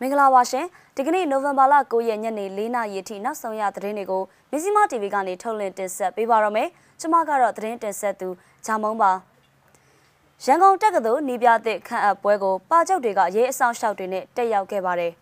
[0.00, 6.68] မင်္ဂလာပါရှင်ဒီကနေ့နိုဝင်ဘာလ9ရက်ညနေ4နာရီအထိနောက်ဆုံးရသတင်းတွေကိုမဇ္ဈိမ TV ကနေထုတ်လွှင့်တင်ဆက်ပေးပါရမယ်
[7.00, 8.28] ကျွန်မကတော့သတင်းတင်ဆက်သူ
[8.66, 9.12] ဂျာမုံပါ
[10.44, 15.12] ရန်ကုန်တက္ကသိုလ်နီးပြသည့်ခန့်အပ်ပွဲကိုပါချုပ်တွေကရေးအဆောင်ရှောက်တွေနဲ့တက်ရောက်ခဲ့ပါတယ်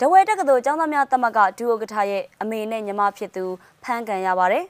[0.00, 3.44] ဒဝဲတက္ကသိုလ်ကျောင်းသားများတမကဒူအိုကထာရဲ့အမေနဲ့ညီမဖြစ်သူ
[3.82, 4.64] ဖမ်းကန်ရပါတယ်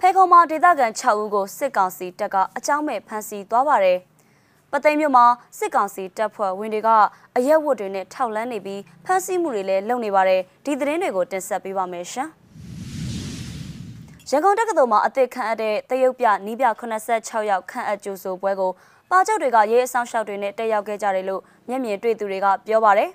[0.00, 3.98] ဖေခုံမှာဒေသခံ6ဦးကိုစစ်ကောင်စီတပ်ကအကြောင်းမဲ့ဖမ်းဆီးသွားပါတယ်
[4.72, 5.24] ပသိမ်မြို့မှာ
[5.58, 6.88] စစ်ကောင်စီတပ်ဖွဲ့ဝင်တွေက
[7.36, 12.28] အရက်ဝတ်တွေနဲ့ထောက်လန်းနေပြီးဖမ်းဆီးမှုတွေလည်းလုပ်နေပါတယ်ဒီသတင်းတွေကိုတင်ဆက်ပေးပါမယ်ရှင်
[14.30, 16.66] ရန်ကုန်တက္ကသိုလ်မှာအသစ်ခန့်အပ်တဲ့တရုတ်ပြနီးပြ
[17.06, 18.70] 86ရောက်ခန့်အပ်ကြိုဆိုပွဲကို
[19.10, 23.10] ပါချုပ်တွေကရေးအဆောင်ရှောက်တွေနဲ့တက်ရောက်ခဲ့ကြတယ်လို့မျက်မြင်တွေ့သူတွေကပြောပါတယ်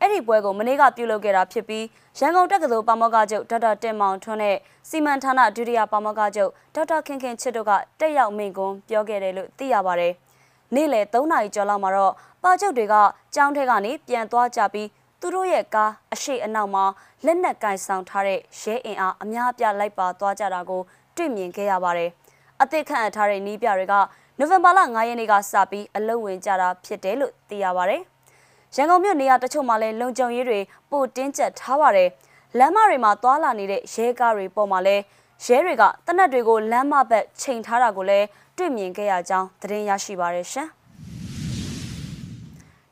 [0.00, 1.84] အဲ့ဒီပွဲကိုမနေ့ကပြုလုပ်ခဲ့တာဖြစ်ပြီး
[2.18, 4.56] ရန်ကုန်တက္ကသိုလ်ပါမောက္ခချုပ်ဒေါက်တာတင်မောင်ထွန်းနဲ့
[4.88, 10.14] စီမံဌာနဒုတိယပါမောက္ခချုပ်ဒေါက်တာခင်ခင်ချစ်တို့ကတက်ရောက်မိန့်ခွန်းပြောခဲ့တယ်လို့သိရပါတယ်။
[10.74, 12.94] နေ့လယ်3နာရီကျော်လောက်မှာတော့ပါချုပ်တွေက
[13.34, 14.88] ကြောင်းထဲကနေပြန်သွားကြပြီး
[15.20, 16.84] သူတို့ရဲ့ကားအရှိအနောက်မှာ
[17.24, 20.82] လက်နက်ကင်ဆောင်ထားတဲ့ရဲအင်အားအများအပြားလိုက်ပါသွားကြတာကို
[21.16, 22.10] တွေ့မြင်ခဲ့ရပါတယ်။
[22.62, 23.94] အသစ်ခန့်အပ်ထားတဲ့နီးပြတွေက
[24.38, 28.02] နိုဝင်ဘာလ9ရက်နေ့ကစပြီးအလုံဝင်ကြတာဖြစ်တယ်လို့သိရပါတယ်။
[28.76, 30.60] ရန်ကုန်မြို့နေရာတချို့မှာလည်းလုံခြုံရေးတွေ
[30.90, 32.08] ပိုတင်းကျပ်ထားပါတယ်။
[32.58, 35.02] လမ်းမတွေမှာသွာလာနေတဲ့ရဲကားတွေပေါ်မှာလည်း
[35.44, 40.68] ရဲတွေကတနက်တွေကိုလမ်းမဘက်ချိန်ထားတာကိုလည်းတွေ့မြင်ခဲ့ရကြောင်းသတင်းရရှိပါရရှင်။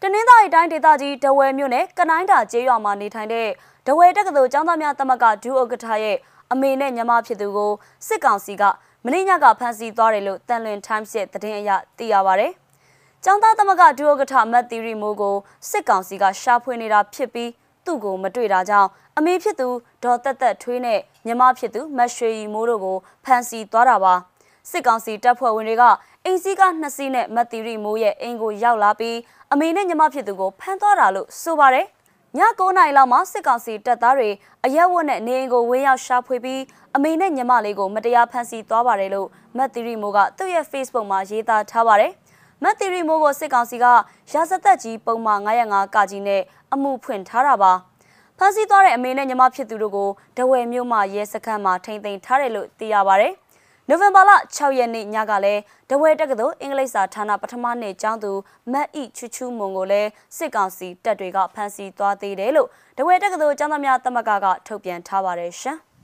[0.00, 3.48] တနင်္သာရီတိုင်းဒေသကြီးဒဝဲမြို့နယ်ကနိုင်းတာကျေးရွာမှာနေထိုင်တဲ့
[3.86, 6.16] ဒဝဲတက္ကသိုလ်ကျောင်းသားများတမကဒူဥက္ကဋ္ဌရဲ့
[6.52, 7.72] အမေနဲ့ညီမဖြစ်သူကို
[8.06, 8.62] စစ်ကောင်စီက
[9.04, 12.46] မင်းညကဖမ်းဆီးသွားတယ်လို့တန်လွင် Times ရဲ့သတင်းအရသိရပါဗျ။
[13.24, 15.36] ကျောင်းသားသမဂဒူဥက္ကဋ္ဌမတ်တီရီမိုးကို
[15.70, 17.50] စစ်ကောင်စီကရှာဖွေနေတာဖြစ်ပြီး
[17.86, 19.68] သူ့ကိုမတွေ့တာကြောင့်အမေဖြစ်သူ
[20.02, 24.14] ဒေါ်တက်တက်ထွေးနဲ့ညီမဖြစ်သူမတ်ရွှေရီမိုးတို့ကိုဖမ်းဆီးသွားတာပါ။
[24.70, 25.84] စစ်ကောင်စီတပ်ဖွဲ့ဝင်တွေက
[26.24, 29.16] အိမ်စီးကနှစ်စီးနဲ့မတ်တီရီမိုးရဲ့အိမ်ကိုရောက်လာပြီး
[29.52, 31.86] အမေနဲ့ညီမဖြစ်သူကိုဖမ်းသွားတာလို့ဆိုပါတယ်။
[32.38, 34.30] ည9နာရီလောက်မှာစစ်ကောင်စီတပ်သားတွေ
[34.64, 36.62] အရက်ဝတ်နဲ့နေအိမ်ကိုဝင်းရောက်ရှာဖွေပြီး
[36.96, 42.12] အမေနဲ့ညီမလေးကိုမတရားဖမ်းဆီးသွားပါတယ်လို့မတ်တီရီမိုးကသူ့ရဲ့ Facebook မှာရေးသားထားပါတယ်။
[42.62, 43.86] မတ်တီရီမိုးကိုစစ်ကောင်စီက
[44.32, 47.72] ရာဇသက်ကြီးပုံမှန်905ကကြီးနဲ့အမှုဖွင့်ထားတာပါ။
[48.38, 53.32] ဖမ်းဆီးသွားတဲ့အမေနဲ့ညီမဖြစ်သူတို့ကိုဒဝယ်မြို့မှာရဲစခန်းမှာထိန်းသိမ်းထားတယ်လို့သိရပါတယ်။
[53.88, 58.32] နိုဝင်ဘာလ6ရက်နေ့ညကလည်းဒဝဲတက္ကသိုလ်အင်္ဂလိပ်စာဌာနပထမနှစ်ကျောင်းသူ
[58.72, 62.68] မတ်ဤချူချူမွန်ကိုလည်းစစ်ကောင်စီတပ်တွေကဖမ်းဆီးသွားသေးတယ်လို့
[62.98, 65.78] ဒဝဲတက္ကသိုလ်ကျောင်းသားများတမကကထုတ်ပြန်ထားပါတယ်ရှင်။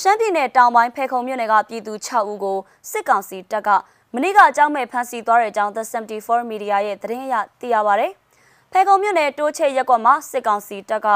[0.00, 2.58] ရှမ်းပြည်နယ်တောင်ပိုင်းဖေခုံမြို့နယ်ကပြည်သူ6ဦးကို
[2.90, 3.70] စစ်ကောင်စီတပ်က
[4.14, 8.06] မနေ့ကအကြောင်းမဲ့ဖမ်းဆီးသွားတဲ့အကြောင်း The 74 Media ရဲ့သတင်းအရသိရပါဗျ။
[8.72, 11.08] ဖေခုံမြို့နယ်တိုးချဲရက်ကွက်မှာစစ်ကောင်စီတပ်က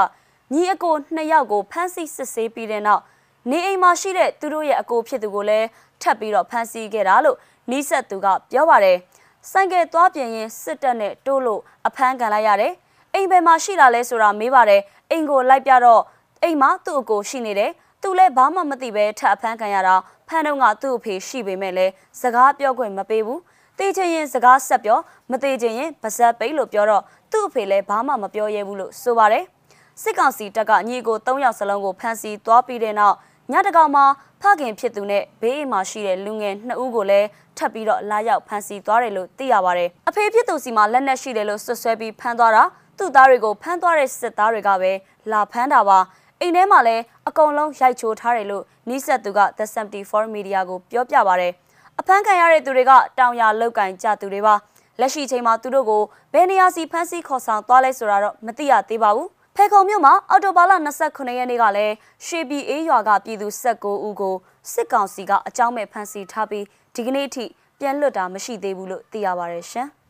[0.53, 3.03] ညီအကို2ယောက်ကိုဖမ်းဆီးစစ်ဆေးပြီးတဲ့နောက်
[3.51, 5.67] နေအိမ်မှာရှိတဲ့သူတို့ရဲ့အကိုဖြစ်သူကိုလည်း
[6.03, 7.39] ထပ်ပြီးတော့ဖမ်းဆီးခဲ့တာလို့
[7.71, 8.97] နီးစပ်သူကပြောပါတယ်။
[9.51, 12.73] ဆိုင်ကယ်သွားပြင်ရင်စစ်တပ်နဲ့တိုးလို့အဖမ်းခံလိုက်ရတယ်။
[13.15, 16.03] အိမ်ဘယ်မှာရှိတာလဲဆိုတာမေးပါတယ်။အိမ်ကိုလိုက်ပြတော့
[16.43, 17.71] အိမ်မှာသူ့အကိုရှိနေတယ်။
[18.03, 19.95] သူလည်းဘာမှမသိပဲထပ်အဖမ်းခံရတာ
[20.29, 23.41] ဖမ်းတော့ကသူ့အဖေရှိပေမဲ့လည်းစကားပြောခွင့်မပေးဘူး။
[23.79, 24.99] တေးချင်ရင်စကားဆက်ပြော
[25.31, 27.03] မသေးချင်ရင်ပါဇက်ပိတ်လို့ပြောတော့
[27.33, 29.45] သူ့အဖေလည်းဘာမှမပြောရဲဘူးလို့ဆိုပါတယ်။
[30.03, 33.17] စစ်ကောင်စီတပ်ကညီကို၃ယောက်စလုံးကိုဖမ်းဆီးသွားပြီးတဲ့နောက်
[33.53, 34.05] ညတကောင်မှာ
[34.41, 42.63] ဖခင်ဖြစ်သူနဲ့ဘေးအိမ်မှာရှိတဲ့လူငယ်နှစ်ဦးကိုလည်းထပ်ပြီးတော့လာရောက်ဖမ်းဆီးသွားတယ်လို့သိရပါတယ်။အဖေဖြစ်သူစီမှာလက်နက်ရှိတယ်လို့ဆွဆွဲပြီးဖမ်းသွားတာ
[42.99, 44.93] သူ့သားတွေကိုဖမ်းသွားတဲ့စစ်သားတွေကပဲ
[45.33, 45.99] လာဖမ်းတာပါ။
[46.41, 51.53] အိမ်ထဲမှာလည်းအ ကုန်လုံးရိုက်ချိုးထားတယ်လို့နီးစပ်သူက The 74 Media ကိုပြောပြပါတယ်။
[51.99, 54.55] အဖမ်းခံရတဲ့သူတွေကတောင်ရလောက်ကင်ကြသူတွေပါ။
[55.01, 56.03] လက်ရှိချိန်မှာသူတို့ကို
[56.33, 60.73] ဘယ်နေရာစီဖမ်းဆီးခေါ်ဆောင်သွားလဲဆိုတာတော့မသိရသေးပါဘူး။ဖဲခုံမြို့မှာအော်တိုဘာလ
[61.07, 61.95] 29ရက်နေ့ကလည်း
[62.27, 64.35] ရွှေပြည်အေးရွာကပြည်သူ19ဦးကို
[64.73, 66.65] စစ်ကောင်စီကအကြောင်းမဲ့ဖမ်းဆီးထားပြီး
[66.95, 67.45] ဒီကနေ့ထိ
[67.81, 69.89] ပြန်လွတ်တာမရှိသေးဘူးလို့သိရပါတယ်ရှင်။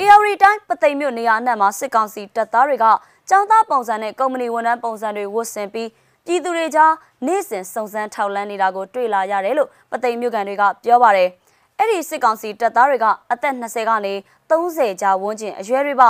[0.00, 2.86] AR တိုင်းပသိမ်မြို့နေရာအနှံ့မှာစစ်ကောင်စီတပ်သားတွေက
[3.30, 5.88] ចောင်းသားပုံစံနဲ့ကုမ္ပဏီဝန်ထမ်းပုံစံတွေဝတ်ဆင်ပြီး
[6.26, 6.92] ပြည်သူတွေကြား
[7.26, 11.28] နေ့စဉ်စုံစမ်းထောက်လှမ်းနေတာကိုတွေ့လာရတယ်လို့ပသိမ်မြို့ကန်တွေကပြောပါတယ်။
[11.78, 14.14] အဲ့ဒီစစ်ကောင်စီတပ်သားတွေကအသက်20ကနေ
[14.50, 16.08] 30ကြာဝန်းကျင်အရွယ်တွေပါ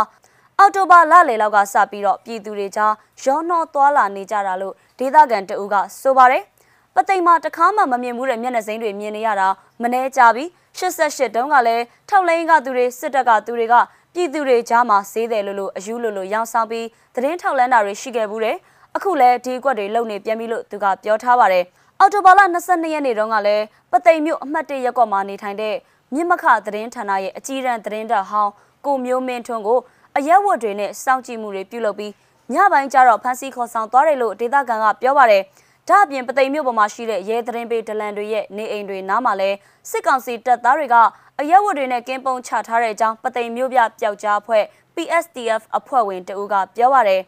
[0.58, 2.92] အော်တိုဘာလလယ်လောက်ကစပြီးတော့ပြည်သူတွေကြား
[3.22, 6.42] ရောနှောသွာလာနေကြတာလို့ဒေသခံတအူးကဆိုပါတယ်။
[6.94, 9.48] ပသိမ်မှာတခါမှမမြင်ဘူးတဲ့မျက်နှာစိမ်းတွေမြင်နေရတာ
[9.82, 10.44] မနှဲကြပြီ
[10.78, 13.74] 88တုန်းကလည်းထောက်လိုင်းကသူတွေစစ်တပ်ကသူတွေက
[14.14, 18.56] ပြည်သူတွေကြားမှာဈေးတယ်လို့လို့အယူလို့လို့ရောင်းဆောင်ပြီးသတင်းထောက်လန်းတာတွေရှိခဲ့ဘူးတယ်။
[18.96, 21.64] အခုလည်းဒီကွက်တွေလုံနေပြန်ပြီလို့သူကပြောထားပါတယ်။
[22.00, 25.74] အော်တိုဘာလ22ရက်နေ့တုန်းကလည်းပသိမ်မြို့အမှတ်၁ရက်ကွက်မှာနေထိုင်တဲ့
[26.14, 28.52] မြင့်မခသတင်းဌာနရဲ့အကြီးအတန်းသတင်းတပ်ဟောင်း
[28.86, 29.78] ကိုမျိုးမင်းထွန်းကို
[30.16, 32.12] အရက်ဝတ်တွေနဲ့စောင့်ကြည့်မှုတွေပြုလုပ်ပြီး
[32.54, 35.42] ညပိုင်းကျတော့ဖမ်းဆီးခေါ်ဆောင်သွားတယ်လို့ဒေသခံကပြောပါတယ်။
[35.88, 39.50] ဒါ့အပြင်ပသိမ်မြို့ပေါ်မှာရှိတဲ့ရဲသတင်းပေးဒလန်တွေရဲ့နေအိမ်တွေနားမှာလဲ
[39.90, 40.96] စစ်ကောင်စီတပ်သားတွေက
[41.40, 44.64] အအရက်ဝတ်တွေနဲ့ကင်းပုံချထားတဲ့အကြောင်းပသိမ်မြို့ပြပျောက်ကြားအဖွဲ့
[44.94, 47.22] PSTF အဖွဲ့ဝင်တဦးကပြောပါရယ်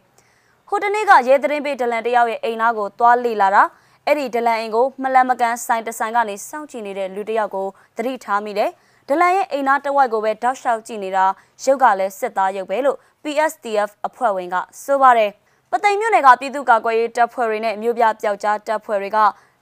[0.68, 3.62] ဟိုတနေ့ကရဲသတင်းပေးဒလန်တယောက်ရဲ့အိမ်သားကိုသွားလေလာတာ
[4.06, 7.66] အဲ့ဒီဒလန်အိမ်ကိုမလန်မကန်ဆိုင်တဆိုင်ကနေစောင့်ကြည့်နေတဲ့လူတယောက်ကို
[7.96, 8.70] သတိထားမိတယ်
[9.08, 11.24] ဒလန်ရဲ့အိမ်သားတစ်ဝက်ကိုပဲတောက်လျှောက်ကြည့်နေတာ
[11.64, 15.30] ရုပ်ကလည်းစစ်သားရုပ်ပဲလို့ PSTF အဖွဲ့ဝင်ကဆိုပါတယ်
[15.70, 19.18] ပသိမ်မြို့နယ်ကပြည်သူ့ကာကွယ်ရေးတပ်ဖွဲ့တွေနဲ့မြို့ပြပျောက်ကြားတပ်ဖွဲ့တွေက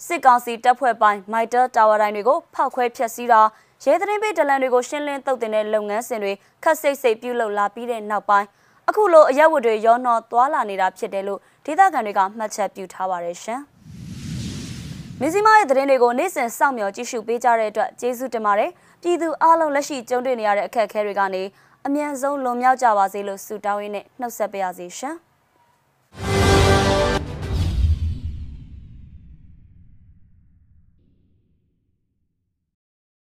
[0.07, 3.41] စစ်ကောင်စီတပ်ဖွဲ့ပိုင်းမိုက်တာတာဝါတိုင်းတွေကိုဖောက်ခွဲဖျက်ဆီးတာ
[3.85, 6.33] ရဲသတင်းပေးဒလန်တွေကိုရှင်းလင်းတုတ်တင်တဲ့လုပ်ငန်းစဉ်တွေ
[6.63, 8.47] ခက်စိတ်စိတ်ပြုလုပ်လာပြီးတဲ့နောက်ပိုင်း
[8.89, 13.61] အခုလိုအရက်ဝတ်တွေရောနှောသွားလာနေတာဖြစ်တယ်လို့ဒေသခံတွေကမှတ်ချက်ပြုထားပါတယ်ရှင်။
[15.21, 18.71] မင်းစီမရဲ့သတင်းတွေကိုနေ့စဉ်စောင့်မျှော်ကြည့်ရှုပေးကြတဲ့အတွက်ကျေးဇူးတင်ပါတယ်။
[19.03, 21.43] ပြည်သူအားလုံးလက်ရှိကြုံတွေ့နေရတဲ့အခက်အခဲတွေကနေ
[21.87, 25.17] အမြန်ဆုံးလွန်မြောက်ကြပါစေလို့ဆုတောင်းရင်းနဲ့နှုတ်ဆက်ပါရစေရှင်။